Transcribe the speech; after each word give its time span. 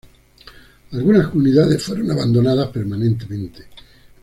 Algunas 0.93 1.27
comunidades 1.27 1.83
fueron 1.83 2.09
abandonadas 2.09 2.69
permanentemente. 2.69 3.65